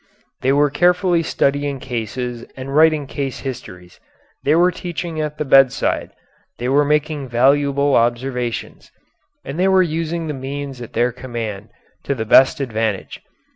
[0.41, 3.99] They were carefully studying cases and writing case histories,
[4.43, 6.09] they were teaching at the bedside,
[6.57, 8.91] they were making valuable observations,
[9.45, 11.69] and they were using the means at their command
[12.05, 13.21] to the best advantage.